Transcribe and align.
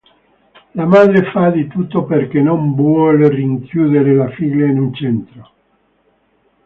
La 0.73 0.87
madre 0.87 1.23
fa 1.29 1.51
di 1.51 1.67
tutto 1.67 2.05
perché 2.05 2.39
non 2.41 2.73
vuole 2.73 3.29
rinchiudere 3.29 4.15
la 4.15 4.29
figlia 4.31 4.65
in 4.65 4.79
un 4.79 4.93
centro. 4.95 5.51